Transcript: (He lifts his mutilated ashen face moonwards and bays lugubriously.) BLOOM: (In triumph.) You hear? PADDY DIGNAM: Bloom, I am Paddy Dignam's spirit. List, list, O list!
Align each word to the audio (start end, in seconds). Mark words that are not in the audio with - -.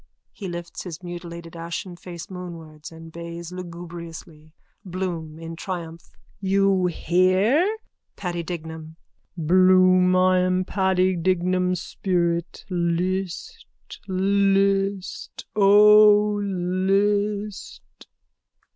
(He 0.31 0.47
lifts 0.47 0.81
his 0.81 1.03
mutilated 1.03 1.55
ashen 1.55 1.95
face 1.95 2.25
moonwards 2.27 2.91
and 2.91 3.11
bays 3.11 3.51
lugubriously.) 3.51 4.51
BLOOM: 4.83 5.37
(In 5.37 5.55
triumph.) 5.55 6.09
You 6.39 6.87
hear? 6.87 7.77
PADDY 8.15 8.41
DIGNAM: 8.41 8.95
Bloom, 9.37 10.15
I 10.15 10.39
am 10.39 10.65
Paddy 10.65 11.15
Dignam's 11.15 11.83
spirit. 11.83 12.65
List, 12.67 13.67
list, 14.07 15.45
O 15.55 16.33
list! 16.41 18.07